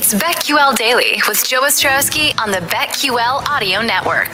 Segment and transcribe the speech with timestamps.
[0.00, 4.32] It's BetQL Daily with Joe Ostrowski on the BetQL Audio Network.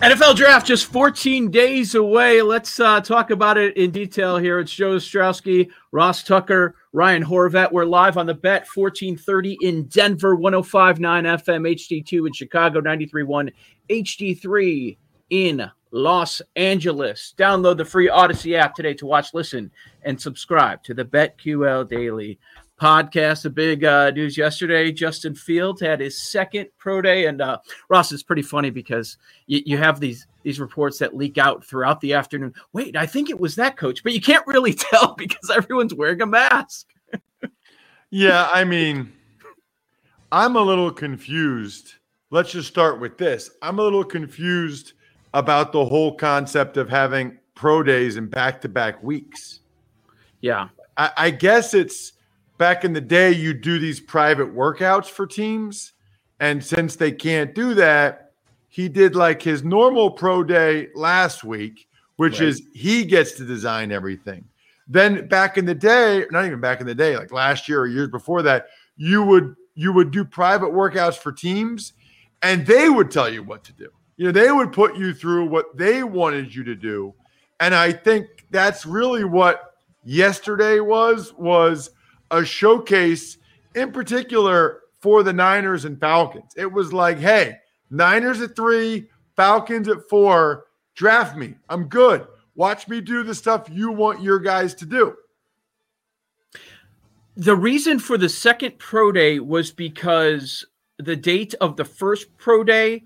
[0.00, 2.40] NFL draft just 14 days away.
[2.40, 4.60] Let's uh, talk about it in detail here.
[4.60, 7.72] It's Joe Ostrowski, Ross Tucker, Ryan Horvat.
[7.72, 13.50] We're live on the bet 1430 in Denver, 1059 FM, HD2 in Chicago, 931
[13.90, 14.96] HD3
[15.30, 17.34] in Los Angeles.
[17.36, 19.70] Download the free Audacy app today to watch, listen,
[20.02, 22.38] and subscribe to the BetQL Daily
[22.80, 23.42] podcast.
[23.42, 28.12] The big uh, news yesterday: Justin Fields had his second pro day, and uh, Ross
[28.12, 32.14] is pretty funny because you, you have these these reports that leak out throughout the
[32.14, 32.54] afternoon.
[32.72, 36.22] Wait, I think it was that coach, but you can't really tell because everyone's wearing
[36.22, 36.88] a mask.
[38.10, 39.12] yeah, I mean,
[40.32, 41.94] I'm a little confused.
[42.30, 43.50] Let's just start with this.
[43.62, 44.92] I'm a little confused
[45.34, 49.60] about the whole concept of having pro days in back to back weeks.
[50.40, 50.68] Yeah.
[50.96, 52.12] I, I, guess it's
[52.56, 55.92] back in the day, you do these private workouts for teams.
[56.40, 58.32] And since they can't do that,
[58.68, 62.48] he did like his normal pro day last week, which right.
[62.48, 64.44] is he gets to design everything.
[64.86, 67.86] Then back in the day, not even back in the day, like last year or
[67.86, 71.92] years before that, you would you would do private workouts for teams
[72.42, 73.88] and they would tell you what to do.
[74.18, 77.14] You know, they would put you through what they wanted you to do.
[77.60, 81.90] And I think that's really what yesterday was was
[82.30, 83.38] a showcase
[83.74, 86.52] in particular for the Niners and Falcons.
[86.56, 87.58] It was like, hey,
[87.90, 90.64] Niners at 3, Falcons at 4,
[90.96, 91.54] draft me.
[91.68, 92.26] I'm good.
[92.56, 95.14] Watch me do the stuff you want your guys to do.
[97.36, 100.66] The reason for the second pro day was because
[100.98, 103.04] the date of the first pro day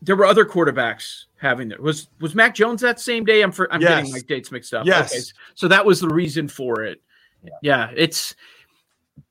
[0.00, 1.80] there were other quarterbacks having it.
[1.80, 3.42] Was was Mac Jones that same day?
[3.42, 3.90] I'm for, I'm yes.
[3.90, 4.86] getting my dates mixed up.
[4.86, 5.12] Yes.
[5.12, 5.22] Okay.
[5.54, 7.00] So that was the reason for it.
[7.42, 7.50] Yeah.
[7.62, 8.36] yeah, it's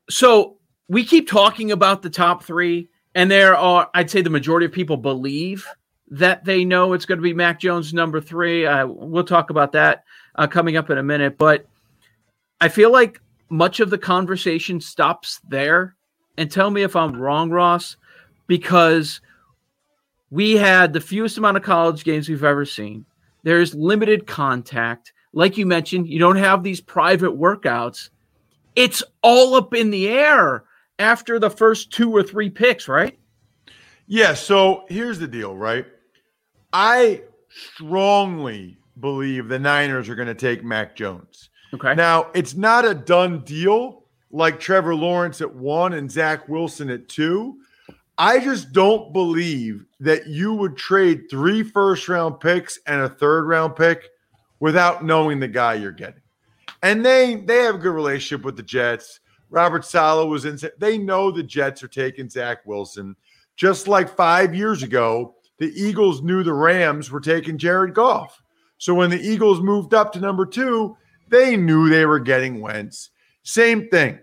[0.09, 0.58] so
[0.90, 4.72] we keep talking about the top three, and there are I'd say the majority of
[4.72, 5.66] people believe
[6.09, 8.66] that they know it's going to be Mac Jones number three.
[8.66, 10.03] Uh, we'll talk about that
[10.36, 11.66] uh, coming up in a minute, but
[12.59, 15.96] I feel like much of the conversation stops there.
[16.38, 17.97] And tell me if I'm wrong, Ross,
[18.47, 19.22] because
[20.31, 23.06] we had the fewest amount of college games we've ever seen.
[23.44, 25.14] There's limited contact.
[25.34, 28.09] Like you mentioned, you don't have these private workouts.
[28.75, 30.64] It's all up in the air
[30.97, 33.20] after the first two or three picks, right?
[34.08, 34.34] Yeah.
[34.34, 35.86] So here's the deal, right?
[36.72, 41.50] I strongly believe the Niners are going to take Mac Jones.
[41.74, 41.96] Okay.
[41.96, 47.09] Now, it's not a done deal like Trevor Lawrence at one and Zach Wilson at
[47.09, 47.58] two.
[48.22, 53.48] I just don't believe that you would trade three first round picks and a third
[53.48, 54.12] round pick
[54.59, 56.22] without knowing the guy you're getting.
[56.84, 59.22] And they they have a good relationship with the Jets.
[59.50, 60.59] Robert Saleh was in.
[60.78, 63.16] They know the Jets are taking Zach Wilson.
[63.56, 68.40] Just like five years ago, the Eagles knew the Rams were taking Jared Goff.
[68.78, 70.96] So when the Eagles moved up to number two,
[71.30, 73.09] they knew they were getting Wentz.
[73.42, 74.20] Same thing.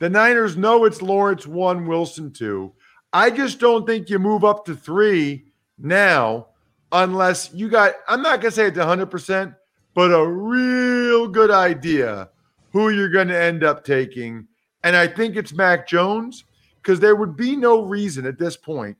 [0.00, 2.72] The Niners know it's Lawrence one, Wilson two.
[3.16, 5.46] I just don't think you move up to three
[5.78, 6.48] now
[6.92, 9.56] unless you got, I'm not going to say it's 100%,
[9.94, 12.28] but a real good idea
[12.72, 14.46] who you're going to end up taking.
[14.84, 16.44] And I think it's Mac Jones
[16.82, 18.98] because there would be no reason at this point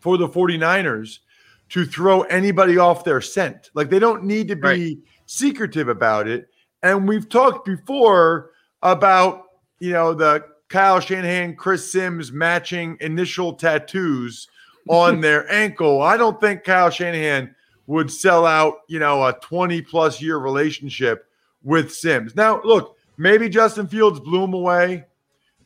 [0.00, 1.20] for the 49ers
[1.68, 3.70] to throw anybody off their scent.
[3.74, 4.96] Like they don't need to be right.
[5.26, 6.48] secretive about it.
[6.82, 8.50] And we've talked before
[8.82, 9.44] about,
[9.78, 14.48] you know, the Kyle Shanahan, Chris Sims matching initial tattoos
[14.88, 16.00] on their ankle.
[16.00, 17.54] I don't think Kyle Shanahan
[17.86, 21.26] would sell out, you know, a 20 plus year relationship
[21.62, 22.36] with Sims.
[22.36, 25.04] Now, look, maybe Justin Fields blew him away.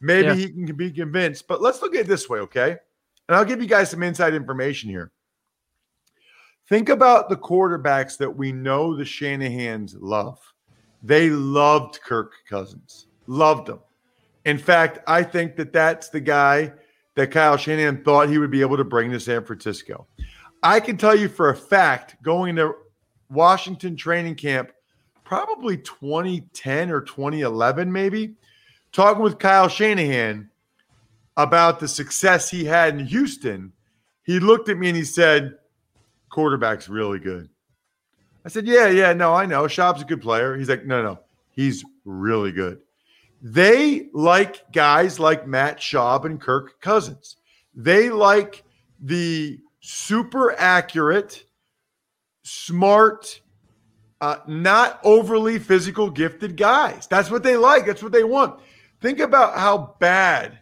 [0.01, 0.35] Maybe yeah.
[0.35, 2.77] he can be convinced, but let's look at it this way, okay?
[3.29, 5.13] And I'll give you guys some inside information here.
[6.69, 10.39] Think about the quarterbacks that we know the Shanahans love.
[11.03, 13.81] They loved Kirk Cousins, loved him.
[14.45, 16.73] In fact, I think that that's the guy
[17.15, 20.07] that Kyle Shanahan thought he would be able to bring to San Francisco.
[20.63, 22.75] I can tell you for a fact, going to
[23.31, 24.73] Washington training camp,
[25.25, 28.35] probably 2010 or 2011, maybe,
[28.93, 30.51] talking with Kyle Shanahan
[31.37, 33.73] about the success he had in Houston,
[34.23, 35.55] he looked at me and he said,
[36.31, 37.49] quarterback's really good.
[38.45, 39.65] I said, yeah, yeah, no, I know.
[39.65, 40.57] Schaub's a good player.
[40.57, 41.21] He's like, no, no,
[41.51, 42.81] he's really good.
[43.43, 47.37] They like guys like Matt Schaub and Kirk Cousins.
[47.75, 48.65] They like
[49.01, 51.45] the super accurate,
[52.43, 53.41] smart,
[54.21, 57.07] uh, not overly physical gifted guys.
[57.07, 57.85] That's what they like.
[57.85, 58.61] That's what they want.
[59.01, 60.59] Think about how bad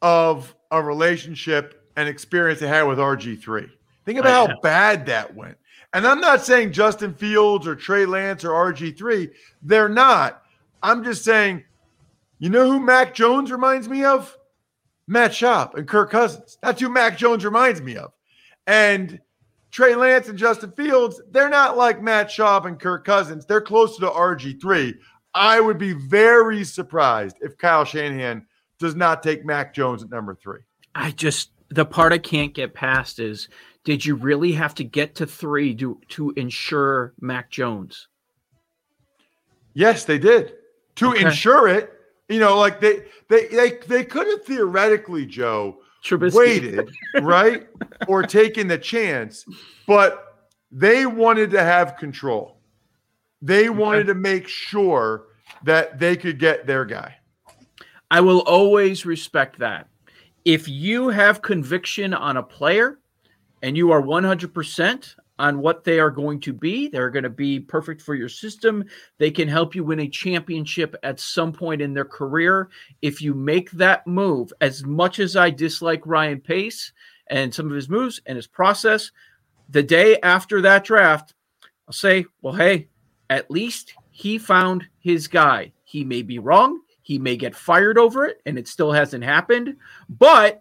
[0.00, 3.68] of a relationship and experience they had with RG3.
[4.06, 5.58] Think about how bad that went.
[5.92, 9.30] And I'm not saying Justin Fields or Trey Lance or RG3,
[9.62, 10.39] they're not.
[10.82, 11.64] I'm just saying,
[12.38, 14.36] you know who Mac Jones reminds me of?
[15.06, 16.56] Matt Schaub and Kirk Cousins.
[16.62, 18.12] That's who Mac Jones reminds me of.
[18.66, 19.20] And
[19.70, 23.44] Trey Lance and Justin Fields, they're not like Matt Schaub and Kirk Cousins.
[23.44, 24.94] They're closer to RG3.
[25.34, 28.46] I would be very surprised if Kyle Shanahan
[28.78, 30.60] does not take Mac Jones at number three.
[30.94, 33.48] I just the part I can't get past is
[33.84, 38.08] did you really have to get to three to to ensure Mac Jones?
[39.74, 40.54] Yes, they did.
[40.96, 41.26] To okay.
[41.26, 41.92] ensure it,
[42.28, 46.34] you know, like they they they they could have theoretically, Joe, Trubisky.
[46.34, 46.90] waited,
[47.22, 47.66] right?
[48.08, 49.44] or taken the chance,
[49.86, 52.58] but they wanted to have control.
[53.42, 55.26] They wanted to make sure
[55.64, 57.16] that they could get their guy.
[58.10, 59.88] I will always respect that.
[60.44, 62.98] If you have conviction on a player
[63.62, 67.58] and you are 100% on what they are going to be, they're going to be
[67.58, 68.84] perfect for your system.
[69.16, 72.68] They can help you win a championship at some point in their career.
[73.00, 76.92] If you make that move, as much as I dislike Ryan Pace
[77.28, 79.10] and some of his moves and his process,
[79.70, 81.32] the day after that draft,
[81.88, 82.88] I'll say, well, hey,
[83.30, 85.72] at least he found his guy.
[85.84, 86.80] He may be wrong.
[87.00, 89.76] He may get fired over it, and it still hasn't happened.
[90.08, 90.60] But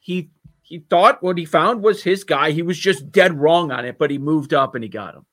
[0.00, 0.30] he
[0.68, 2.50] he thought what he found was his guy.
[2.50, 5.24] He was just dead wrong on it, but he moved up and he got him.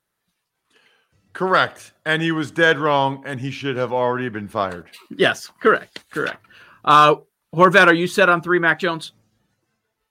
[1.33, 1.91] Correct.
[2.05, 4.85] And he was dead wrong, and he should have already been fired.
[5.09, 6.05] Yes, correct.
[6.09, 6.45] Correct.
[6.85, 7.15] Uh,
[7.53, 9.11] Horvat, are you set on three Mac Jones?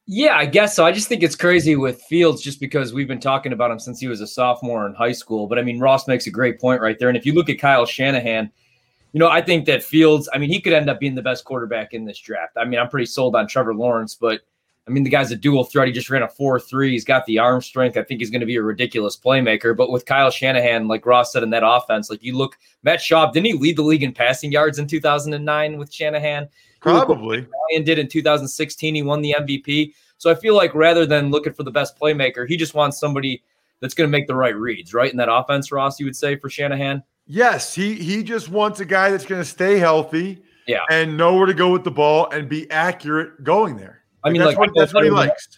[0.07, 0.85] Yeah, I guess so.
[0.85, 3.99] I just think it's crazy with Fields just because we've been talking about him since
[3.99, 5.47] he was a sophomore in high school.
[5.47, 7.09] But I mean, Ross makes a great point right there.
[7.09, 8.53] And if you look at Kyle Shanahan,
[9.15, 11.47] you know, I think that Fields, I mean, he could end up being the best
[11.47, 12.59] quarterback in this draft.
[12.59, 14.43] I mean, I'm pretty sold on Trevor Lawrence, but
[14.87, 15.87] I mean, the guy's a dual threat.
[15.87, 16.91] He just ran a 4 3.
[16.91, 17.97] He's got the arm strength.
[17.97, 19.75] I think he's going to be a ridiculous playmaker.
[19.75, 23.33] But with Kyle Shanahan, like Ross said in that offense, like you look, Matt Schaub,
[23.33, 26.49] didn't he lead the league in passing yards in 2009 with Shanahan?
[26.81, 27.39] Probably.
[27.71, 28.95] Ryan did in 2016.
[28.95, 29.95] He won the MVP.
[30.19, 33.43] So I feel like rather than looking for the best playmaker, he just wants somebody
[33.81, 35.11] that's going to make the right reads, right?
[35.11, 37.03] In that offense, Ross, you would say for Shanahan?
[37.27, 41.35] Yes, he he just wants a guy that's going to stay healthy, yeah, and know
[41.35, 44.03] where to go with the ball and be accurate going there.
[44.25, 45.49] I mean, like, like what, that's what he likes.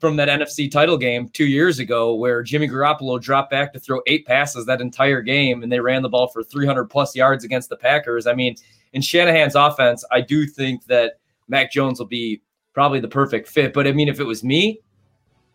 [0.00, 4.00] From that NFC title game two years ago, where Jimmy Garoppolo dropped back to throw
[4.06, 7.70] eight passes that entire game, and they ran the ball for 300 plus yards against
[7.70, 8.26] the Packers.
[8.26, 8.54] I mean,
[8.92, 11.14] in Shanahan's offense, I do think that
[11.48, 12.42] Mac Jones will be
[12.74, 13.72] probably the perfect fit.
[13.72, 14.80] But I mean, if it was me,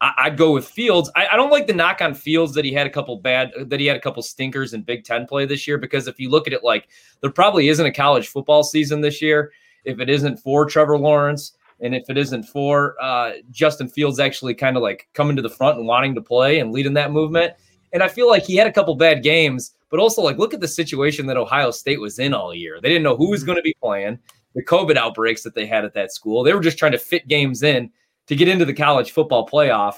[0.01, 1.11] I, would go with Fields.
[1.15, 3.79] I, I, don't like the knock on Fields that he had a couple bad that
[3.79, 6.47] he had a couple stinkers in Big Ten play this year because if you look
[6.47, 6.87] at it like
[7.19, 9.51] there probably isn't a college football season this year
[9.83, 14.53] if it isn't for Trevor Lawrence and if it isn't for uh, Justin Fields actually
[14.53, 17.53] kind of like coming to the front and wanting to play and leading that movement.
[17.93, 20.59] And I feel like he had a couple bad games, but also like look at
[20.59, 22.79] the situation that Ohio State was in all year.
[22.81, 24.19] They didn't know who was going to be playing.
[24.55, 27.27] The COVID outbreaks that they had at that school, they were just trying to fit
[27.27, 27.91] games in
[28.27, 29.95] to get into the college football playoff.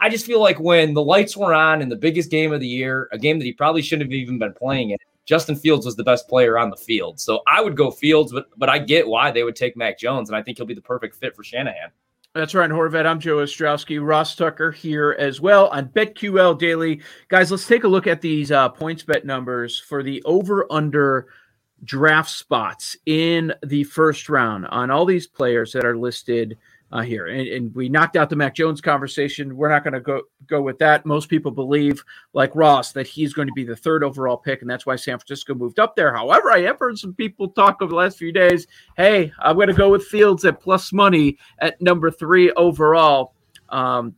[0.00, 2.66] I just feel like when the lights were on in the biggest game of the
[2.66, 5.96] year, a game that he probably shouldn't have even been playing in, Justin Fields was
[5.96, 7.20] the best player on the field.
[7.20, 10.28] So I would go Fields, but but I get why they would take Mac Jones,
[10.28, 11.90] and I think he'll be the perfect fit for Shanahan.
[12.34, 13.04] That's right, Horvat.
[13.04, 13.98] I'm Joe Ostrowski.
[14.02, 17.02] Ross Tucker here as well on BetQL Daily.
[17.28, 21.28] Guys, let's take a look at these uh, PointsBet numbers for the over/under
[21.84, 26.56] draft spots in the first round on all these players that are listed
[26.92, 27.26] uh, here.
[27.26, 29.56] And, and, we knocked out the Mac Jones conversation.
[29.56, 31.06] We're not going to go go with that.
[31.06, 34.70] Most people believe, like Ross, that he's going to be the third overall pick, and
[34.70, 36.14] that's why San Francisco moved up there.
[36.14, 38.66] However, I have heard some people talk over the last few days.
[38.96, 43.34] Hey, I'm going to go with Fields at plus money at number three overall.
[43.70, 44.14] Um,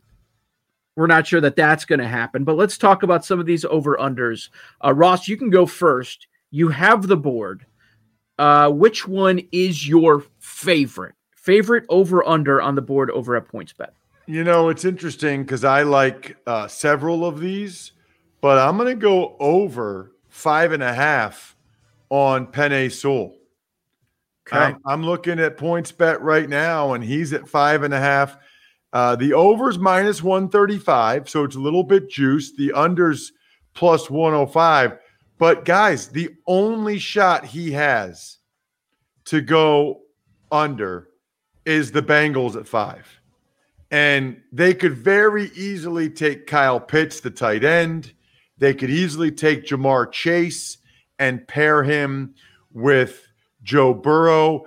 [0.97, 3.65] we're not sure that that's going to happen, but let's talk about some of these
[3.65, 4.49] over unders.
[4.83, 6.27] Uh, Ross, you can go first.
[6.51, 7.65] You have the board.
[8.37, 11.15] Uh, which one is your favorite?
[11.45, 13.89] Favorite over under on the board over at PointsBet.
[14.25, 17.91] You know, it's interesting because I like uh, several of these,
[18.41, 21.55] but I'm going to go over five and a half
[22.09, 23.35] on Penei Sewell.
[24.47, 24.57] Okay.
[24.57, 28.39] I'm, I'm looking at PointsBet right now, and he's at five and a half.
[28.91, 32.57] Uh, the over's minus 135, so it's a little bit juiced.
[32.57, 33.33] The under's
[33.75, 34.97] plus 105.
[35.37, 38.39] But guys, the only shot he has
[39.25, 40.01] to go
[40.51, 41.09] under
[41.65, 43.07] is the Bengals at five.
[43.91, 48.13] And they could very easily take Kyle Pitts, the tight end,
[48.57, 50.77] They could easily take Ja'Marr Chase
[51.19, 52.35] and pair him
[52.73, 53.27] with
[53.63, 54.65] Joe Burrow.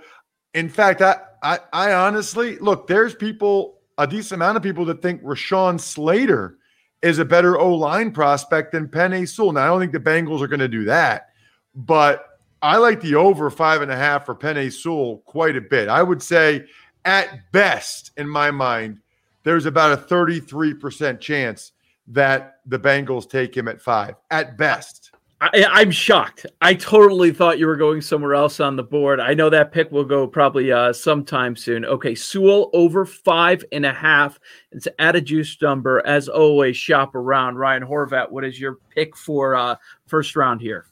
[0.55, 5.03] In fact, I, I, I honestly look, there's people, a decent amount of people that
[5.03, 6.59] think Rashawn Slater
[7.03, 9.53] is a better O line prospect than Penei Sewell.
[9.53, 11.31] Now, I don't think the Bengals are going to do that,
[11.75, 12.25] but
[12.61, 15.89] I like the over five and a half for Penei Sewell quite a bit.
[15.89, 16.65] I would say,
[17.09, 19.01] at best, in my mind,
[19.43, 21.73] there's about a 33% chance
[22.09, 25.11] that the Bengals take him at five, at best.
[25.41, 26.45] I, am shocked.
[26.61, 29.21] I totally thought you were going somewhere else on the board.
[29.21, 31.85] I know that pick will go probably uh, sometime soon.
[31.85, 34.39] Okay, Sewell over five and a half.
[34.73, 36.05] It's at a juice number.
[36.05, 37.57] As always, shop around.
[37.57, 40.87] Ryan Horvat, what is your pick for uh, first round here?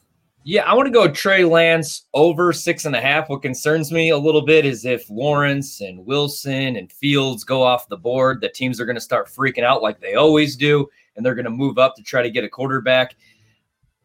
[0.49, 3.27] Yeah, I want to go Trey Lance over six and a half.
[3.27, 7.89] What concerns me a little bit is if Lawrence and Wilson and Fields go off
[7.89, 10.87] the board, the teams are going to start freaking out like they always do,
[11.17, 13.17] and they're going to move up to try to get a quarterback.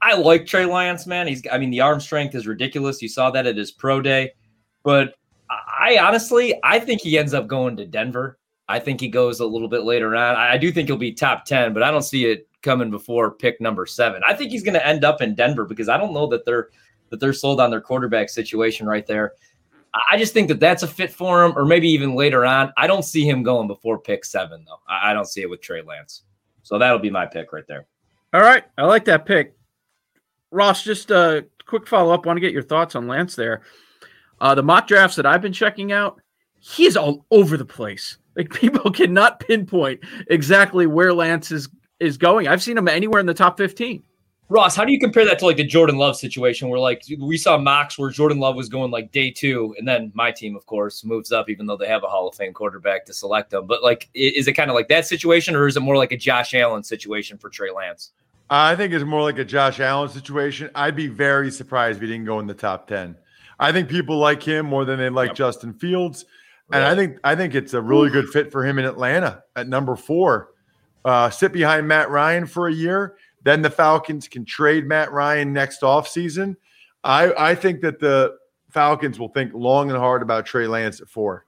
[0.00, 1.28] I like Trey Lance, man.
[1.28, 3.00] He's, I mean, the arm strength is ridiculous.
[3.00, 4.32] You saw that at his pro day,
[4.82, 5.14] but
[5.48, 8.40] I honestly, I think he ends up going to Denver.
[8.68, 10.34] I think he goes a little bit later on.
[10.34, 13.60] I do think he'll be top 10, but I don't see it coming before pick
[13.60, 14.22] number seven.
[14.26, 16.70] I think he's going to end up in Denver because I don't know that they're
[17.10, 19.32] that they're sold on their quarterback situation right there.
[20.10, 22.72] I just think that that's a fit for him, or maybe even later on.
[22.78, 24.80] I don't see him going before pick seven, though.
[24.88, 26.22] I don't see it with Trey Lance.
[26.62, 27.86] So that'll be my pick right there.
[28.32, 28.64] All right.
[28.78, 29.54] I like that pick.
[30.50, 32.24] Ross, just a quick follow up.
[32.24, 33.62] Want to get your thoughts on Lance there.
[34.40, 36.20] Uh, the mock drafts that I've been checking out,
[36.58, 38.16] he's all over the place.
[38.36, 41.68] Like people cannot pinpoint exactly where Lance is
[42.02, 42.48] is going.
[42.48, 44.02] I've seen him anywhere in the top 15.
[44.48, 47.38] Ross, how do you compare that to like the Jordan Love situation where like we
[47.38, 50.66] saw mocks where Jordan Love was going like day two, and then my team, of
[50.66, 53.66] course, moves up even though they have a Hall of Fame quarterback to select them.
[53.66, 56.18] But like, is it kind of like that situation, or is it more like a
[56.18, 58.12] Josh Allen situation for Trey Lance?
[58.50, 60.68] I think it's more like a Josh Allen situation.
[60.74, 63.16] I'd be very surprised if he didn't go in the top ten.
[63.58, 65.36] I think people like him more than they like yep.
[65.36, 66.26] Justin Fields,
[66.70, 69.66] and I think I think it's a really good fit for him in Atlanta at
[69.66, 70.51] number four
[71.04, 73.16] uh, sit behind Matt Ryan for a year.
[73.42, 76.56] Then the Falcons can trade Matt Ryan next offseason.
[77.02, 78.36] I, I think that the
[78.70, 81.44] Falcons will think long and hard about Trey Lance at 4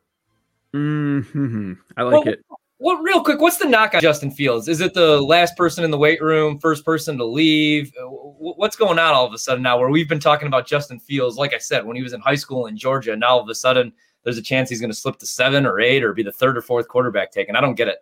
[0.74, 1.72] mm-hmm.
[1.96, 2.44] I like well, it.
[2.80, 4.68] Well, real quick, what's the knock on Justin Fields?
[4.68, 7.92] Is it the last person in the weight room, first person to leave?
[8.38, 11.36] What's going on all of a sudden now where we've been talking about Justin Fields,
[11.36, 13.48] like I said, when he was in high school in Georgia, and now all of
[13.48, 13.92] a sudden
[14.24, 16.58] there's a chance he's going to slip to seven or eight or be the third
[16.58, 17.54] or fourth quarterback taken.
[17.54, 17.98] I don't get it.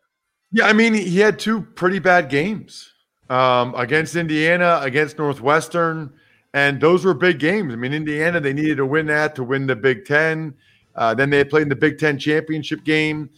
[0.53, 2.93] Yeah, I mean, he had two pretty bad games
[3.31, 6.13] um, against Indiana, against Northwestern,
[6.53, 7.73] and those were big games.
[7.73, 10.55] I mean, Indiana, they needed to win that to win the Big Ten.
[10.95, 13.31] Uh, then they played in the Big Ten championship game.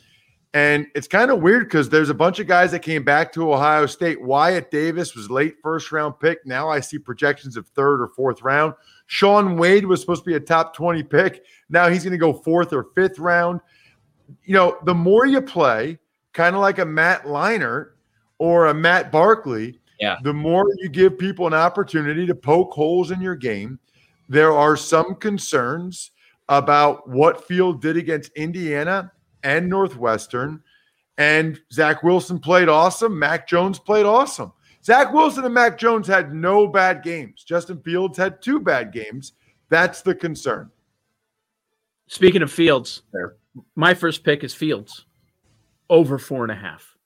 [0.55, 3.53] And it's kind of weird because there's a bunch of guys that came back to
[3.53, 4.21] Ohio State.
[4.21, 6.45] Wyatt Davis was late first round pick.
[6.47, 8.75] Now I see projections of third or fourth round.
[9.07, 11.45] Shaun Wade was supposed to be a top 20 pick.
[11.69, 13.61] Now he's going to go fourth or fifth round.
[14.45, 15.99] You know, the more you play,
[16.35, 17.93] kind of like a Matt Leinart
[18.39, 20.19] or a Matt Barkley, yeah.
[20.23, 23.79] the more you give people an opportunity to poke holes in your game,
[24.29, 26.11] there are some concerns
[26.49, 29.11] about what Field did against Indiana
[29.43, 30.63] and Northwestern.
[31.17, 33.19] And Zach Wilson played awesome.
[33.19, 34.53] Mac Jones played awesome.
[34.85, 37.45] Zach Wilson and Mac Jones had no bad games.
[37.45, 39.33] Justin Fields had two bad games.
[39.71, 40.71] That's the concern.
[42.09, 43.03] Speaking of Fields,
[43.77, 45.07] my first pick is Fields
[45.91, 46.97] over four and a half.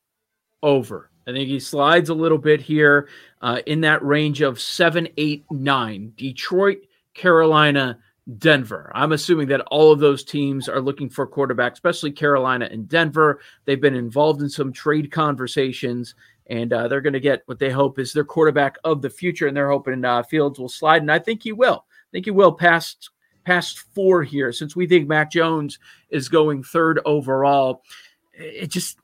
[0.62, 1.10] Over.
[1.26, 3.08] I think he slides a little bit here
[3.42, 6.12] uh, in that range of seven, eight, nine.
[6.16, 6.78] Detroit,
[7.14, 7.98] Carolina,
[8.38, 8.90] Denver.
[8.94, 13.40] I'm assuming that all of those teams are looking for quarterback, especially Carolina and Denver.
[13.64, 16.14] They've been involved in some trade conversations,
[16.46, 19.46] and uh, they're going to get what they hope is their quarterback of the future.
[19.46, 21.84] And they're hoping uh, Fields will slide, and I think he will.
[21.90, 23.10] I think he will past
[23.44, 25.78] past four here, since we think Mac Jones
[26.10, 27.82] is going third overall
[28.38, 28.98] it just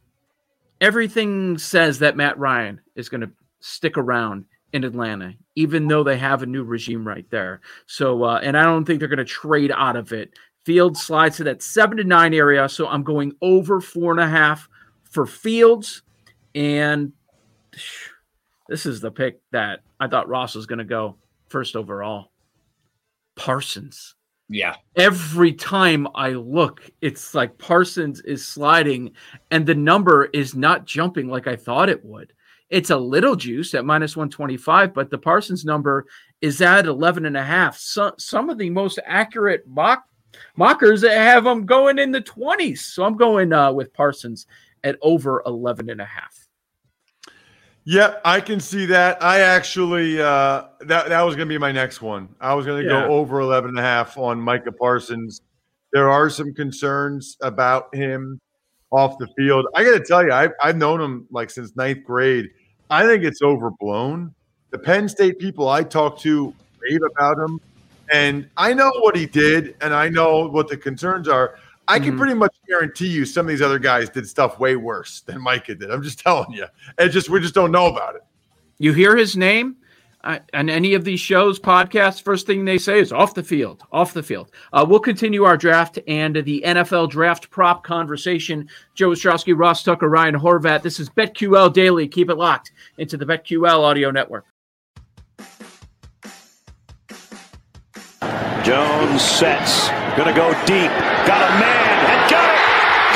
[0.81, 6.19] everything says that Matt Ryan is going to stick around in Atlanta, even though they
[6.19, 7.61] have a new regime right there.
[7.87, 10.35] So, uh, and I don't think they're going to trade out of it.
[10.65, 12.69] Fields slides to that seven to nine area.
[12.69, 14.69] So I'm going over four and a half
[15.05, 16.03] for Fields.
[16.55, 17.13] And
[18.69, 21.17] this is the pick that I thought Ross was going to go
[21.49, 22.31] first overall.
[23.37, 24.15] Parsons.
[24.49, 24.75] Yeah.
[24.97, 29.13] Every time I look, it's like Parsons is sliding
[29.51, 32.33] and the number is not jumping like I thought it would.
[32.71, 36.07] It's a little juice at minus 125, but the Parsons number
[36.41, 37.79] is at 11 and a half.
[37.79, 40.05] So, some of the most accurate mock
[40.57, 42.79] mockers have them going in the 20s.
[42.79, 44.47] So I'm going uh, with Parsons
[44.83, 46.44] at over 11 and a half.
[47.87, 49.23] Yep, I can see that.
[49.23, 52.29] I actually uh that that was going to be my next one.
[52.41, 53.07] I was going to Yeah.
[53.07, 55.43] go over 11 and a half on Micah Parsons.
[55.93, 58.41] There are some concerns about him
[58.91, 59.67] off the field.
[59.75, 62.49] I got to tell you, I've, I've known him like since ninth grade.
[62.91, 64.35] I think it's overblown.
[64.71, 67.61] The Penn State people I talk to rave about him,
[68.11, 71.57] and I know what he did, and I know what the concerns are.
[71.89, 72.19] I can Mhm.
[72.19, 75.75] pretty much guarantee you some of these other guys did stuff way worse than Micah
[75.75, 75.91] did.
[75.91, 76.67] I'm just telling you.
[76.99, 78.23] It just we just don't know about it.
[78.79, 79.77] You hear his name
[80.25, 83.83] uh, on any of these shows, podcasts, first thing they say is off the field,
[83.93, 84.51] off the field.
[84.73, 88.67] Uh, we'll continue our draft and the NFL draft prop conversation.
[88.95, 90.81] Joe Ostrowski, Ross Tucker, Ryan Horvat.
[90.83, 92.09] This is BetQL Daily.
[92.09, 94.47] Keep it locked into the BetQL audio network.
[98.65, 99.91] Jones sets.
[100.17, 100.91] Gonna go deep.
[101.27, 102.63] Got a man and got it.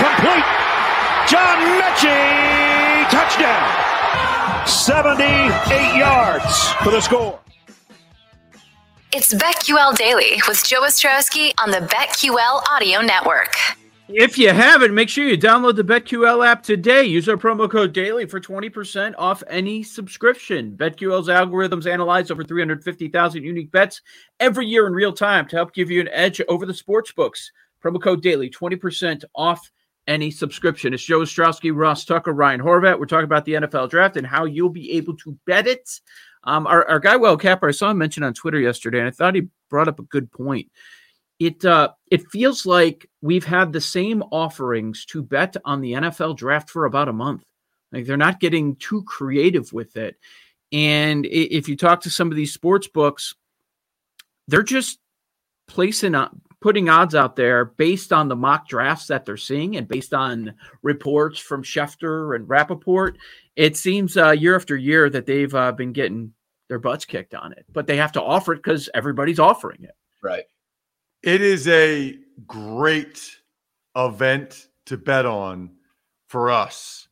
[0.03, 0.47] Complete.
[1.31, 3.09] John Metchie.
[3.09, 4.67] Touchdown.
[4.67, 7.39] 78 yards for the score.
[9.13, 13.55] It's BetQL Daily with Joe Ostrowski on the BetQL Audio Network.
[14.11, 17.05] If you haven't, make sure you download the BetQL app today.
[17.05, 20.75] Use our promo code DAILY for 20% off any subscription.
[20.79, 24.01] BetQL's algorithms analyze over 350,000 unique bets
[24.41, 27.53] every year in real time to help give you an edge over the sports books.
[27.85, 29.71] Promo code DAILY, 20% off
[30.07, 30.95] any subscription.
[30.95, 32.99] It's Joe Ostrowski, Ross Tucker, Ryan Horvat.
[32.99, 36.01] We're talking about the NFL draft and how you'll be able to bet it.
[36.45, 39.11] Um, our, our guy, Well Capper, I saw him mention on Twitter yesterday, and I
[39.11, 40.71] thought he brought up a good point
[41.39, 46.37] it uh it feels like we've had the same offerings to bet on the NFL
[46.37, 47.43] draft for about a month.
[47.93, 50.17] Like they're not getting too creative with it.
[50.73, 53.35] And if you talk to some of these sports books,
[54.49, 54.99] they're just
[55.67, 56.29] placing uh,
[56.61, 60.55] putting odds out there based on the mock drafts that they're seeing and based on
[60.83, 63.17] reports from Schefter and Rapoport.
[63.57, 66.33] It seems uh, year after year that they've uh, been getting
[66.69, 69.95] their butts kicked on it, but they have to offer it because everybody's offering it.
[70.23, 70.45] Right.
[71.23, 73.37] It is a great
[73.97, 75.71] event to bet on
[76.29, 77.09] for us.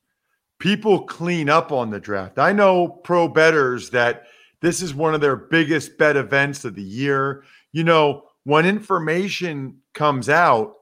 [0.58, 2.38] People clean up on the draft.
[2.38, 4.24] I know pro betters that
[4.62, 7.44] this is one of their biggest bet events of the year.
[7.72, 10.74] You know, when information comes out,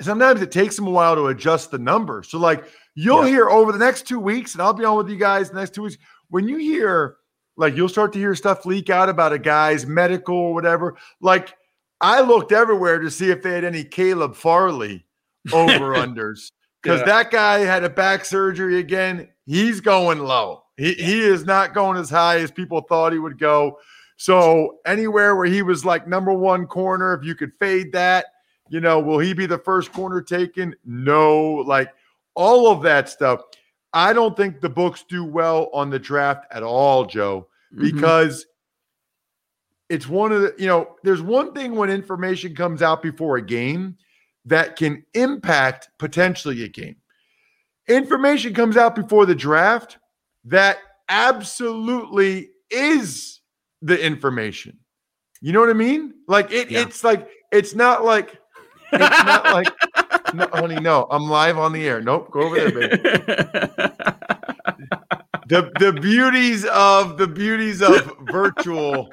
[0.00, 2.22] sometimes it takes them a while to adjust the number.
[2.22, 3.30] So, like, you'll Yeah.
[3.30, 5.74] hear over the next two weeks, and I'll be on with you guys the next
[5.74, 5.98] two weeks.
[6.30, 7.16] When you hear,
[7.56, 10.96] like, you'll start to hear stuff leak out about a guy's medical or whatever.
[11.20, 11.54] Like,
[12.02, 15.04] I looked everywhere to see if they had any Caleb Farley
[15.52, 16.50] over unders
[16.82, 17.06] because Yeah.
[17.06, 19.28] that guy had a back surgery again.
[19.46, 20.64] He's going low.
[20.76, 23.78] He, he is not going as high as people thought he would go.
[24.16, 28.26] So anywhere where he was like number one corner, if you could fade that,
[28.68, 30.74] you know, will he be the first corner taken?
[30.84, 31.90] No, like
[32.34, 33.42] all of that stuff.
[33.92, 37.82] I don't think the books do well on the draft at all, Joe Mhm.
[37.82, 38.46] because
[39.92, 43.42] it's one of the you know there's one thing when information comes out before a
[43.42, 43.96] game
[44.46, 46.96] that can impact potentially a game.
[47.88, 49.98] Information comes out before the draft
[50.46, 50.78] that
[51.08, 53.40] absolutely is
[53.82, 54.78] the information.
[55.42, 56.14] You know what i mean?
[56.26, 56.80] Like it, Yeah.
[56.80, 58.38] it's like it's not like
[58.92, 59.68] it's not like
[60.34, 62.00] no, honey no i'm live on the air.
[62.00, 62.98] Nope go over there baby.
[65.48, 69.10] The the beauties of the beauties of virtual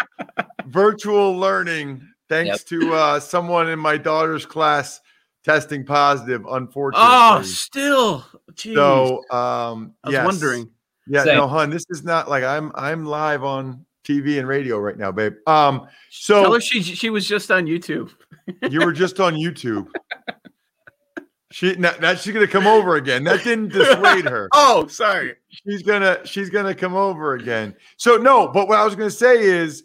[0.68, 5.02] virtual learning thanks to uh someone in my daughter's class
[5.44, 8.26] testing positive unfortunately oh, still.
[8.54, 8.76] Jeez.
[8.76, 10.26] so um I was yes.
[10.26, 10.70] wondering.
[11.08, 11.38] yeah Same.
[11.38, 15.12] no hun this is not like i'm i'm live on tv and radio right now
[15.12, 15.90] babe um Tell
[16.44, 18.12] so her she she was just on YouTube.
[18.70, 19.88] you were just on youtube
[21.52, 25.36] she now, now she's gonna come over again that didn't dissuade her Oh, sorry.
[25.50, 27.76] she's gonna she's gonna come over again.
[27.98, 29.84] So no, but what I was gonna say is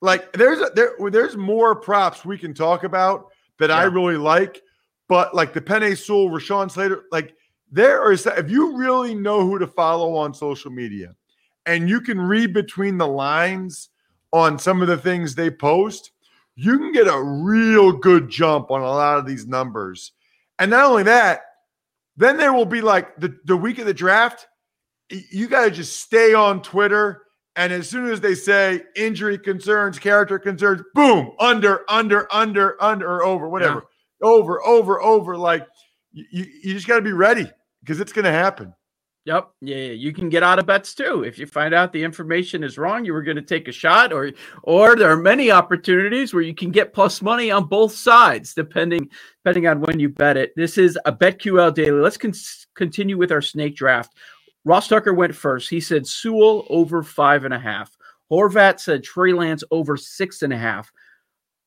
[0.00, 3.26] like there's a, there there's more props we can talk about
[3.58, 4.62] that I really like,
[5.08, 7.34] but like the Penei Sewell, Rashawn Slater, like
[7.70, 11.14] there is if you really know who to follow on social media
[11.64, 13.88] and you can read between the lines
[14.32, 16.12] on some of the things they post,
[16.54, 20.12] you can get a real good jump on a lot of these numbers.
[20.58, 21.42] And not only that,
[22.16, 24.46] then there will be like the, the week of the draft,
[25.10, 27.22] you got to just stay on Twitter.
[27.56, 33.06] And as soon as they say injury concerns, character concerns, boom, under, under, under, under,
[33.06, 33.86] or over, whatever,
[34.22, 35.36] over, over, over.
[35.38, 35.66] Like
[36.12, 38.74] you, you you just got to be ready because it's going to happen.
[39.26, 39.50] Yep.
[39.60, 41.24] Yeah, yeah, you can get out of bets too.
[41.24, 44.12] If you find out the information is wrong, you were going to take a shot,
[44.12, 44.30] or
[44.62, 49.10] or there are many opportunities where you can get plus money on both sides, depending
[49.42, 50.52] depending on when you bet it.
[50.54, 52.00] This is a BetQL daily.
[52.00, 52.34] Let's con-
[52.76, 54.14] continue with our snake draft.
[54.66, 55.70] Ross Tucker went first.
[55.70, 57.96] He said Sewell over five and a half.
[58.32, 60.90] Horvat said Trey Lance over six and a half.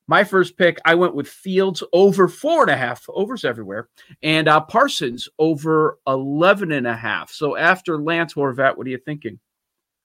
[0.06, 3.88] My first pick, I went with Fields over four and a half, overs everywhere,
[4.22, 7.30] and uh, Parsons over 11 and a half.
[7.30, 9.38] So after Lance Horvat, what are you thinking?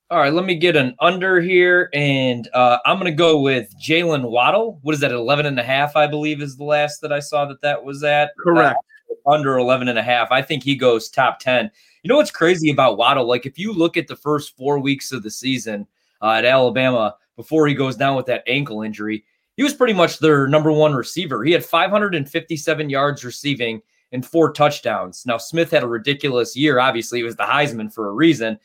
[0.08, 3.68] All right, let me get an under here, and uh, I'm going to go with
[3.78, 4.78] Jaylen Waddle.
[4.82, 7.44] What is that, 11 and a half, I believe, is the last that I saw
[7.44, 8.30] that that was at?
[8.38, 8.78] Correct.
[8.78, 10.30] Uh, under 11 and a half.
[10.30, 11.70] I think he goes top 10.
[12.06, 13.26] You know what's crazy about Waddle?
[13.26, 15.88] Like, if you look at the first four weeks of the season
[16.22, 19.24] uh, at Alabama before he goes down with that ankle injury,
[19.56, 21.42] he was pretty much their number one receiver.
[21.42, 25.26] He had 557 yards receiving and four touchdowns.
[25.26, 26.78] Now, Smith had a ridiculous year.
[26.78, 28.56] Obviously, it was the Heisman for a reason.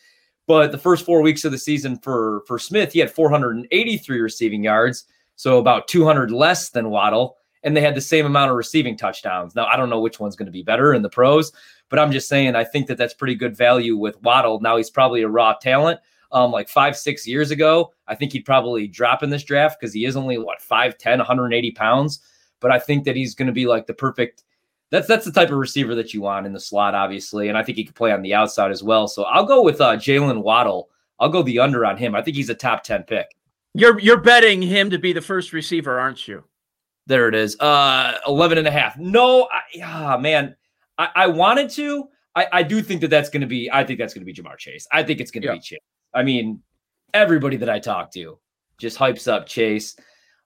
[0.45, 4.63] But the first four weeks of the season for, for Smith, he had 483 receiving
[4.63, 7.37] yards, so about 200 less than Waddle.
[7.63, 9.55] And they had the same amount of receiving touchdowns.
[9.55, 11.51] Now, I don't know which one's going to be better in the pros,
[11.89, 14.59] but I'm just saying I think that that's pretty good value with Waddle.
[14.61, 15.99] Now, he's probably a raw talent
[16.31, 19.93] um, like five, six years ago, I think he'd probably drop in this draft because
[19.93, 22.19] he is only what 5'10, 180 pounds.
[22.59, 24.43] But I think that he's going to be like the perfect.
[24.91, 27.63] That's that's the type of receiver that you want in the slot, obviously, and I
[27.63, 29.07] think he could play on the outside as well.
[29.07, 30.89] So I'll go with uh, Jaylen Waddle.
[31.19, 32.13] I'll go the under on him.
[32.13, 33.35] I think he's a top ten pick.
[33.73, 36.43] You're you're betting him to be the first receiver, aren't you?
[37.07, 37.59] There it is.
[37.59, 38.97] Uh 11 and a half.
[38.97, 40.55] No, I, ah, man.
[40.97, 42.07] I, I wanted to.
[42.35, 43.69] I, I do think that that's going to be.
[43.71, 44.87] I think that's going to be Ja'Marr Chase.
[44.91, 45.53] I think it's going to yeah.
[45.55, 45.79] be Chase.
[46.13, 46.61] I mean,
[47.13, 48.39] everybody that I talk to
[48.77, 49.95] just hypes up Chase.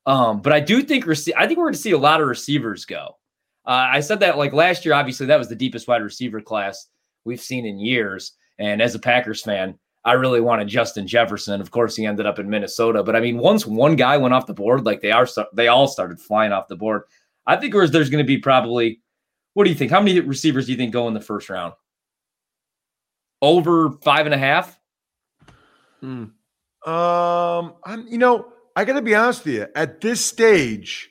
[0.06, 2.28] Um, but I do think rece- I think we're going to see a lot of
[2.28, 3.18] receivers go.
[3.66, 4.94] Uh, I said that like last year.
[4.94, 6.88] Obviously, that was the deepest wide receiver class
[7.24, 8.34] we've seen in years.
[8.60, 11.60] And as a Packers fan, I really wanted Justin Jefferson.
[11.60, 13.04] Of course, he ended up in Minnesota.
[13.04, 15.88] But I mean, once one guy went off the board, like they are, they all
[15.88, 17.04] started flying off the board.
[17.48, 19.02] I think there's, there's going to be probably.
[19.56, 19.90] What do you think?
[19.90, 21.74] How many receivers do you think go in the first round?
[23.42, 24.80] Over five and a half.
[26.02, 26.26] Hmm.
[26.86, 29.68] Um, I'm, you know, I got to be honest with you.
[29.76, 31.10] At this stage,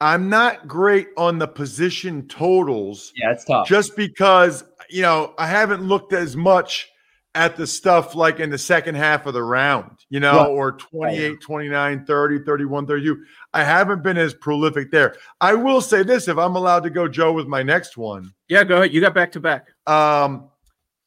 [0.00, 3.12] I'm not great on the position totals.
[3.16, 3.66] Yeah, it's tough.
[3.66, 6.88] Just because, you know, I haven't looked as much
[7.34, 10.48] at the stuff like in the second half of the round, you know, right.
[10.48, 13.24] or 28, 29, 30, 31, 32.
[13.54, 15.14] I haven't been as prolific there.
[15.40, 18.32] I will say this if I'm allowed to go, Joe, with my next one.
[18.48, 18.92] Yeah, go ahead.
[18.92, 19.68] You got back to back.
[19.86, 20.50] Um,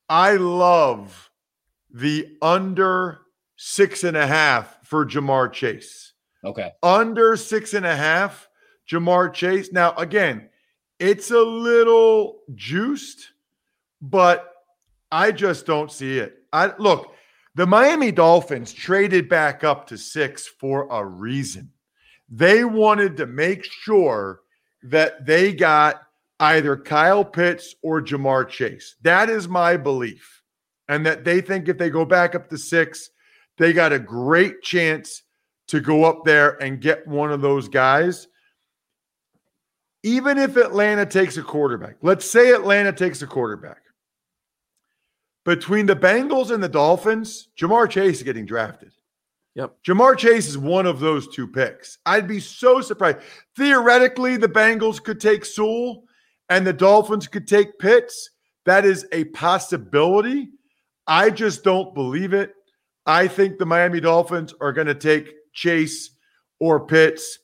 [0.08, 1.30] I love
[1.92, 3.20] the under
[3.58, 6.14] six and a half for Ja'Marr Chase.
[6.44, 6.72] Okay.
[6.82, 8.48] Under six and a half,
[8.90, 9.72] Ja'Marr Chase.
[9.74, 10.50] Now, again,
[11.00, 13.32] it's a little juiced,
[14.02, 14.53] but
[15.13, 16.39] I just don't see it.
[16.52, 17.13] I look,
[17.54, 21.71] the Miami Dolphins traded back up to six for a reason.
[22.30, 24.39] They wanted to make sure
[24.82, 26.02] that they got
[26.39, 28.95] either Kyle Pitts or Ja'Marr Chase.
[29.04, 30.41] That is my belief
[30.88, 33.12] and that they think if they go back up to six,
[33.60, 35.21] they got a great chance
[35.67, 38.28] to go up there and get one of those guys.
[40.02, 43.83] Even if Atlanta takes a quarterback, let's say Atlanta takes a quarterback.
[45.45, 48.91] Between the Bengals and the Dolphins, Ja'Marr Chase is getting drafted.
[49.56, 49.75] Yep.
[49.86, 51.97] Ja'Marr Chase is one of those two picks.
[52.06, 53.19] I'd be so surprised.
[53.56, 56.06] Theoretically, the Bengals could take Sewell
[56.49, 58.29] and the Dolphins could take Pitts.
[58.65, 60.49] That is a possibility.
[61.08, 62.53] I just don't believe it.
[63.06, 66.12] I think the Miami Dolphins are going to take Chase
[66.60, 67.39] or Pitts.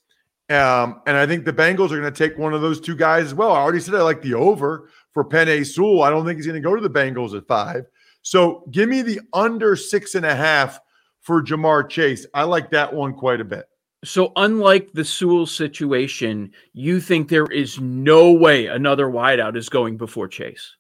[0.49, 3.25] Um, and I think the Bengals are going to take one of those two guys
[3.25, 3.51] as well.
[3.51, 6.03] I already said I like the over for Penei Sewell.
[6.03, 7.86] I don't think he's going to go to the Bengals at five.
[8.21, 10.79] So give me the under six and a half
[11.19, 12.25] for Ja'Marr Chase.
[12.34, 13.65] I like that one quite a bit.
[14.05, 19.97] So, unlike the Sewell situation, you think there is no way another wideout is going
[19.97, 20.73] before Chase?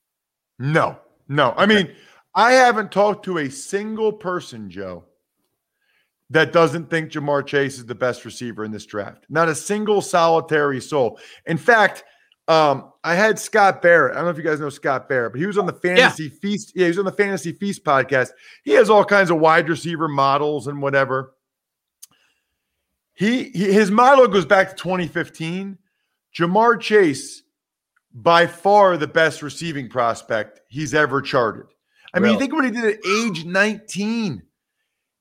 [0.57, 0.97] No,
[1.27, 1.53] no.
[1.57, 1.91] I mean,
[2.33, 5.03] I haven't talked to a single person, Joe,
[6.29, 9.25] that doesn't think Ja'Marr Chase is the best receiver in this draft.
[9.27, 11.19] Not a single solitary soul.
[11.45, 12.05] In fact,
[12.49, 14.13] um, I had Scott Barrett.
[14.13, 16.23] I don't know if you guys know Scott Barrett, but he was on the Fantasy
[16.23, 16.39] yeah.
[16.41, 16.73] Feast.
[16.75, 18.31] Yeah, he was on the Fantasy Feast podcast.
[18.63, 21.35] He has all kinds of wide receiver models and whatever.
[23.13, 25.77] He, he his model goes back to 2015.
[26.37, 27.43] Ja'Marr Chase,
[28.13, 31.67] by far the best receiving prospect he's ever charted.
[32.13, 34.41] I mean, you think what he did at age 19.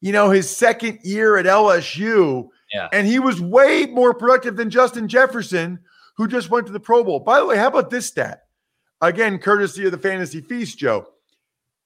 [0.00, 2.48] You know, his second year at LSU.
[2.72, 2.88] Yeah.
[2.92, 5.80] And he was way more productive than Justin Jefferson,
[6.18, 7.20] who just went to the Pro Bowl.
[7.20, 8.42] By the way, how about this stat?
[9.00, 11.06] Again, courtesy of the Fantasy Feast, Joe.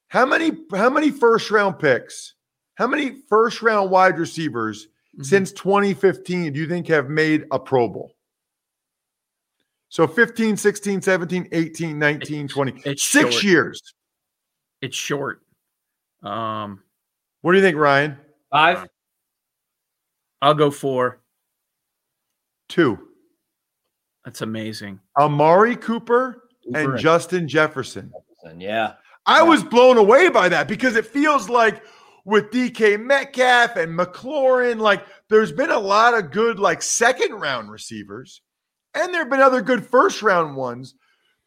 [0.09, 2.35] How many how many first round picks?
[2.75, 5.23] How many first round wide receivers mm-hmm.
[5.23, 8.13] since 2015 do you think have made a Pro Bowl?
[9.91, 12.83] So 15, 16, 17, 18, 19, 20.
[12.87, 13.45] It's Six short.
[13.45, 13.95] years.
[14.81, 15.43] It's short.
[16.23, 16.83] Um,
[17.43, 18.17] What do you think, Ryan?
[18.51, 18.87] Five.
[20.41, 21.21] I'll go four.
[22.71, 23.12] Two.
[24.25, 25.01] That's amazing.
[25.19, 28.13] Amari Cooper and Cooper Justin Jefferson.
[28.45, 28.95] and- yeah.
[29.27, 29.43] I Yeah.
[29.45, 31.83] was blown away by that because it feels like
[32.25, 37.71] with DK Metcalf and McLaurin, like there's been a lot of good, like second round
[37.71, 38.43] receivers,
[38.95, 40.95] and there have been other good first round ones,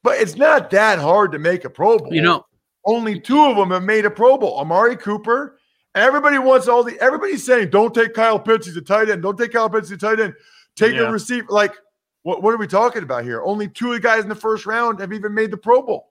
[0.04, 2.14] but it's not that hard to make a Pro Bowl.
[2.14, 2.46] You know,
[2.86, 4.58] only two of them have made a Pro Bowl.
[4.60, 5.60] Amari Cooper.
[5.96, 7.00] Everybody wants all the.
[7.02, 8.68] Everybody's saying, "Don't take Kyle Pitts.
[8.68, 9.22] He's a tight end.
[9.22, 9.90] Don't take Kyle Pitts.
[9.90, 10.34] He's a tight end.
[10.76, 11.08] Take Yeah.
[11.08, 11.74] a receiver." Like,
[12.26, 12.42] what?
[12.42, 13.44] What are we talking about here?
[13.44, 16.10] Only two of the guys in the first round have even made the Pro Bowl.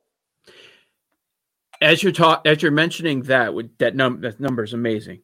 [1.81, 5.23] as you're talk as you're mentioning that that num that number is amazing.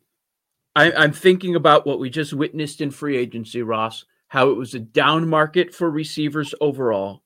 [0.75, 4.05] I, I'm thinking about what we just witnessed in free agency, Ross.
[4.27, 7.23] How it was a down market for receivers overall.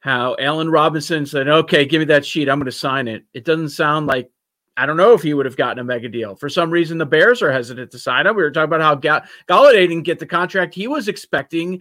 [0.00, 2.48] How Allen Robinson said, "Okay, give me that sheet.
[2.48, 4.30] I'm going to sign it." It doesn't sound like
[4.76, 6.34] I don't know if he would have gotten a mega deal.
[6.34, 8.34] For some reason, the Bears are hesitant to sign him.
[8.34, 11.80] We were talking about how Ga- Golladay didn't get the contract he was expecting.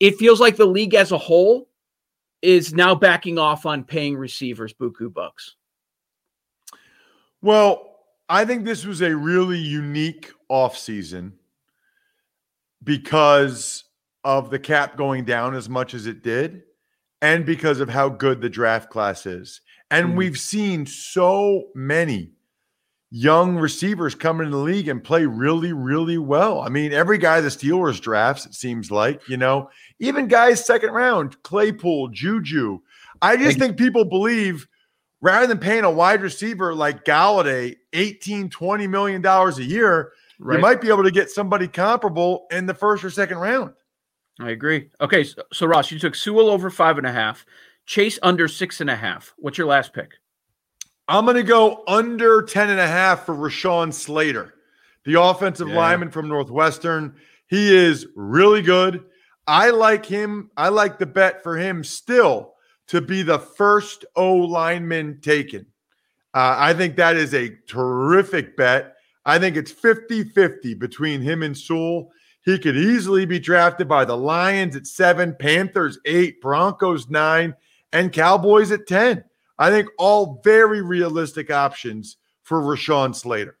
[0.00, 1.68] It feels like the league as a whole
[2.42, 5.56] is now backing off on paying receivers buku bucks.
[7.42, 7.96] Well,
[8.28, 11.32] I think this was a really unique offseason
[12.84, 13.84] because
[14.24, 16.62] of the cap going down as much as it did
[17.22, 19.60] and because of how good the draft class is.
[19.90, 20.16] And Mhm.
[20.16, 22.32] we've seen so many
[23.10, 26.60] young receivers come into the league and play really, really well.
[26.60, 30.90] I mean, every guy the Steelers drafts, it seems like, you know, even guys second
[30.90, 32.80] round, Claypool, Juju.
[33.22, 34.66] I just think people believe
[35.20, 40.58] rather than paying a wide receiver like Golladay 18, 20 million dollars a year, you
[40.58, 43.72] might be able to get somebody comparable in the first or second round.
[44.40, 44.90] I agree.
[45.00, 47.44] Okay, so, so Ross, you took Sewell over five and a half,
[47.86, 49.34] Chase under six and a half.
[49.38, 50.12] What's your last pick?
[51.08, 54.54] I'm going to go under 10 and a half for Rashawn Slater,
[55.04, 55.76] the offensive Yeah.
[55.76, 57.14] lineman from Northwestern.
[57.46, 59.04] He is really good.
[59.46, 60.50] I like him.
[60.56, 62.54] I like the bet for him still
[62.88, 65.64] to be the first O lineman taken.
[66.34, 68.94] Uh, I think that is a terrific bet.
[69.24, 72.10] I think it's 50 50 between him and Sewell.
[72.44, 77.54] He could easily be drafted by the Lions at seven, Panthers eight, Broncos nine,
[77.92, 79.24] and Cowboys at 10.
[79.58, 83.58] I think all very realistic options for Rashawn Slater.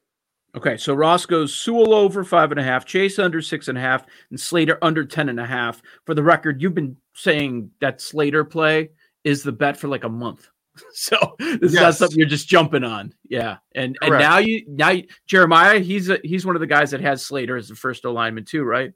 [0.56, 3.80] Okay, so Ross goes Sewell over five and a half, Chase under six and a
[3.80, 5.82] half, and Slater under ten and a half.
[6.06, 8.90] For the record, you've been saying that Slater play
[9.24, 10.48] is the bet for like a month.
[10.92, 13.12] So this is not something you're just jumping on.
[13.28, 13.56] Yeah.
[13.74, 17.00] And and now you now you, Jeremiah, he's a, he's one of the guys that
[17.00, 18.92] has Slater as the first alignment too, right?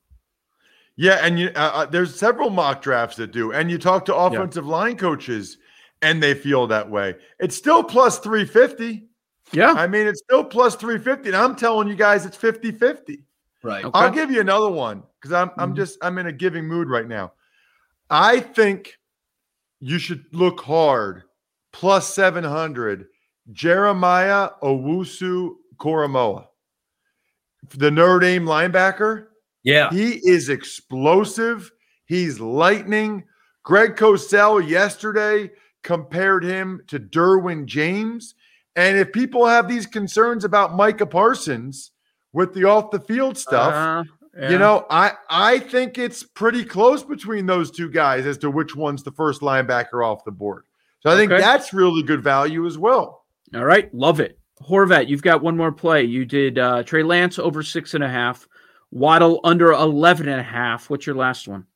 [0.94, 4.14] Yeah, and you uh, uh, there's several mock drafts that do, and you talk to
[4.14, 5.58] offensive line coaches,
[6.02, 7.14] and they feel that way.
[7.38, 9.08] It's still plus 350.
[9.52, 9.72] Yeah.
[9.72, 11.28] I mean, it's still plus 350.
[11.28, 13.22] And I'm telling you guys, it's 50 50.
[13.62, 13.84] Right.
[13.84, 13.98] Okay.
[13.98, 15.76] I'll give you another one because I'm I'm Mhm.
[15.76, 17.32] just I'm in a giving mood right now.
[18.10, 18.98] I think
[19.80, 21.22] you should look hard.
[21.72, 23.06] Plus 700,
[23.52, 26.46] Jeremiah Owusu Koramoah.
[27.76, 29.26] The Notre Dame linebacker.
[29.62, 29.88] Yeah.
[29.90, 31.70] He is explosive.
[32.06, 33.24] He's lightning.
[33.62, 35.50] Greg Cosell yesterday
[35.82, 38.34] compared him to Derwin James.
[38.76, 41.90] And if people have these concerns about Micah Parsons
[42.32, 44.04] with the off the field stuff, Uh,
[44.38, 44.50] yeah.
[44.50, 48.74] you know, I I think it's pretty close between those two guys as to which
[48.74, 50.64] one's the first linebacker off the board.
[51.00, 51.40] So I think Okay.
[51.42, 53.24] that's really good value as well.
[53.54, 54.38] All right, love it.
[54.62, 56.04] Horvat, you've got one more play.
[56.04, 58.46] You did uh, Trey Lance over six and a half,
[58.92, 60.88] Waddle under 11 and a half.
[60.88, 61.66] What's your last one?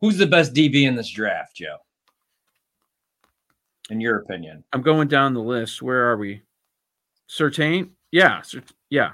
[0.00, 1.78] Who's the best DB in this draft, Joe?
[3.90, 4.64] In your opinion?
[4.72, 5.82] I'm going down the list.
[5.82, 6.42] Where are we?
[7.28, 7.90] Surtain?
[8.10, 8.42] Yeah.
[8.42, 9.12] Cer- yeah.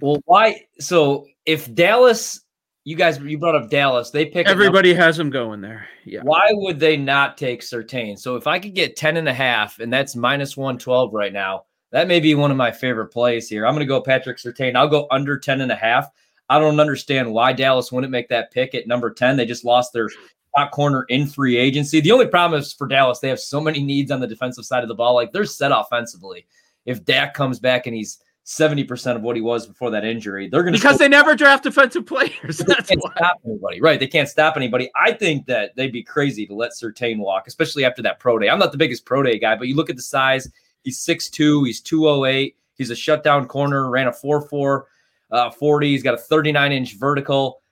[0.00, 0.62] Well, why?
[0.80, 2.40] So if Dallas,
[2.84, 5.86] you guys, you brought up Dallas, they pick a number- Everybody has them going there.
[6.04, 6.20] Yeah.
[6.22, 8.18] Why would they not take Surtain?
[8.18, 11.64] So if I could get 10 and a half, and that's minus 112 right now,
[11.92, 13.66] that may be one of my favorite plays here.
[13.66, 14.74] I'm going to go Patrick Surtain.
[14.74, 16.08] I'll go under 10 and a half.
[16.48, 19.36] I don't understand why Dallas wouldn't make that pick at number 10.
[19.36, 20.08] They just lost their
[20.56, 22.00] top corner in free agency.
[22.00, 24.82] The only problem is for Dallas, they have so many needs on the defensive side
[24.82, 25.14] of the ball.
[25.14, 26.46] Like they're set offensively.
[26.86, 30.62] If Dak comes back and he's 70% of what he was before that injury, they're
[30.62, 32.58] going to Because they never draft defensive players.
[32.58, 33.12] they That's can't why.
[33.16, 33.80] stop anybody.
[33.80, 33.98] Right.
[33.98, 34.90] They can't stop anybody.
[34.94, 38.50] I think that they'd be crazy to let Surtain walk, especially after that pro day.
[38.50, 40.48] I'm not the biggest pro day guy, but you look at the size.
[40.82, 42.56] He's 6'2, he's 208.
[42.76, 44.82] He's a shutdown corner, ran a 4'4
[45.30, 45.88] uh, 40.
[45.90, 47.62] He's got a 39 inch vertical.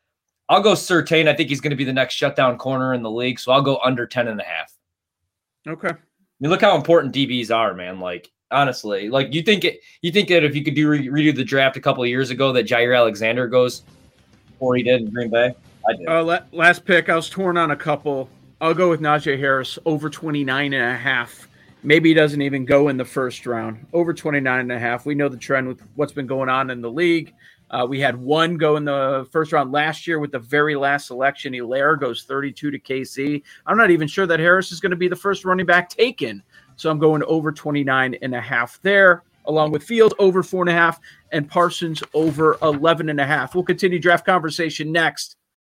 [0.53, 1.29] I'll go Surtain.
[1.29, 3.41] I think he's going to be the next shutdown corner in the league.
[3.41, 4.73] So I'll go under 10 and a half.
[5.67, 5.89] Okay.
[5.89, 5.97] I
[6.41, 8.01] mean, look how important DBs are, man.
[8.01, 11.35] Like, Honestly, like you think it, you think that if you could do re- redo
[11.35, 13.83] the draft a couple of years ago, that Jaire Alexander goes
[14.47, 15.55] before he did in Green Bay.
[15.89, 16.07] I did.
[16.07, 18.29] Uh, la- last pick, I was torn on a couple.
[18.61, 21.49] I'll go with Najee Harris over 29 and a half.
[21.83, 23.87] Maybe he doesn't even go in the first round.
[23.95, 25.07] Over 29 and a half.
[25.07, 27.33] We know the trend with what's been going on in the league.
[27.73, 31.07] Uh, we had one go in the first round last year with the very last
[31.07, 31.55] selection.
[31.55, 33.43] Helaire goes 32 to KC.
[33.67, 36.43] I'm not even sure that Harris is going to be the first running back taken.
[36.77, 40.71] So I'm going over 29 and a half there, along with Field over four and
[40.71, 43.55] a half and Parsons over 11 and a half.
[43.55, 45.37] We'll continue draft conversation next